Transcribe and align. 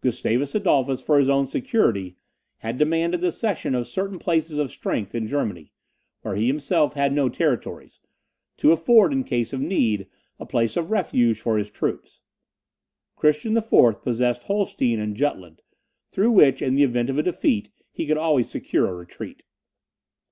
Gustavus 0.00 0.56
Adolphus, 0.56 1.00
for 1.00 1.20
his 1.20 1.28
own 1.28 1.46
security, 1.46 2.16
had 2.56 2.78
demanded 2.78 3.20
the 3.20 3.30
cession 3.30 3.76
of 3.76 3.86
some 3.86 4.18
places 4.18 4.58
of 4.58 4.72
strength 4.72 5.14
in 5.14 5.28
Germany, 5.28 5.70
where 6.22 6.34
he 6.34 6.48
himself 6.48 6.94
had 6.94 7.12
no 7.12 7.28
territories, 7.28 8.00
to 8.56 8.72
afford, 8.72 9.12
in 9.12 9.22
case 9.22 9.52
of 9.52 9.60
need, 9.60 10.08
a 10.40 10.46
place 10.46 10.76
of 10.76 10.90
refuge 10.90 11.40
for 11.40 11.56
his 11.58 11.70
troops. 11.70 12.22
Christian 13.14 13.56
IV. 13.56 14.02
possessed 14.02 14.42
Holstein 14.42 14.98
and 14.98 15.14
Jutland, 15.16 15.62
through 16.10 16.32
which, 16.32 16.60
in 16.60 16.74
the 16.74 16.82
event 16.82 17.08
of 17.08 17.16
a 17.16 17.22
defeat, 17.22 17.70
he 17.92 18.04
could 18.04 18.18
always 18.18 18.50
secure 18.50 18.88
a 18.88 18.94
retreat. 18.96 19.44